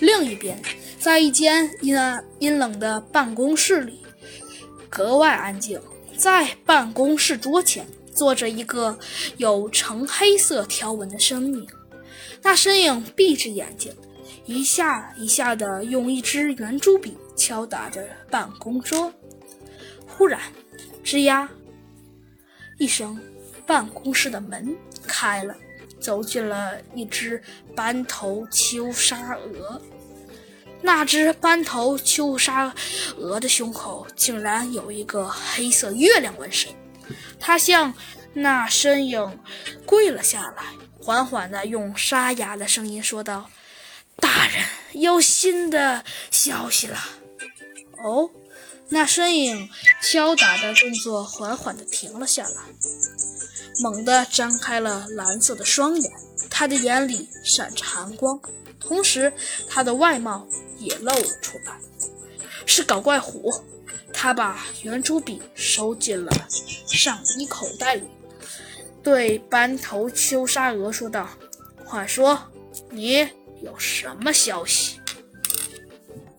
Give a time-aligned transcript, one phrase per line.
[0.00, 0.60] 另一边，
[0.98, 4.00] 在一间阴暗阴冷的办公室里，
[4.88, 5.80] 格外安静。
[6.16, 8.98] 在办公室桌前坐着一个
[9.38, 11.66] 有橙黑色条纹的身影，
[12.42, 13.90] 那身影闭着眼睛，
[14.44, 19.10] 一下一下地用一支圆珠笔敲打着办公桌。
[20.06, 20.38] 忽然，
[21.02, 21.48] 吱呀
[22.78, 23.18] 一声，
[23.66, 24.76] 办公室的门
[25.06, 25.56] 开了。
[26.00, 27.42] 走进了一只
[27.76, 29.80] 斑头秋沙鹅，
[30.82, 32.74] 那只斑头秋沙
[33.16, 36.72] 鹅的胸口竟然有一个黑色月亮纹身。
[37.38, 37.92] 它向
[38.32, 39.38] 那身影
[39.84, 40.64] 跪了下来，
[41.02, 43.50] 缓缓地用沙哑的声音说道
[44.16, 46.98] ：“大人，有新的消息了。”
[48.02, 48.30] 哦，
[48.88, 49.68] 那身影
[50.02, 52.62] 敲打的动作缓缓地停了下来。
[53.82, 56.12] 猛地张开了蓝色的双眼，
[56.50, 58.38] 他的眼里闪着寒光，
[58.78, 59.32] 同时
[59.68, 60.46] 他的外貌
[60.78, 61.78] 也露了出来，
[62.66, 63.52] 是搞怪虎。
[64.12, 66.30] 他把圆珠笔收进了
[66.86, 68.06] 上衣口袋里，
[69.02, 71.26] 对斑头秋沙鹅说道
[71.86, 72.38] ：“快说，
[72.90, 73.26] 你
[73.62, 74.99] 有什么消息？”